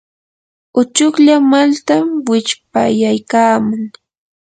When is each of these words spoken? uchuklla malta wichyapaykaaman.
uchuklla 0.79 1.33
malta 1.51 1.95
wichyapaykaaman. 2.29 3.83